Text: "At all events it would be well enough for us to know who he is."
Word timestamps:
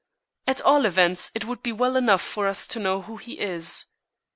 "At 0.47 0.61
all 0.61 0.87
events 0.87 1.31
it 1.35 1.45
would 1.45 1.61
be 1.61 1.71
well 1.71 1.95
enough 1.95 2.23
for 2.23 2.47
us 2.47 2.65
to 2.65 2.79
know 2.79 3.03
who 3.03 3.17
he 3.17 3.33
is." 3.39 3.85